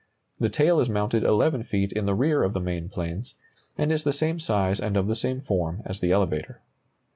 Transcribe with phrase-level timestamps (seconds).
[0.39, 3.35] The tail is mounted 11 feet in the rear of the main planes,
[3.77, 6.59] and is the same size and of the same form as the elevator.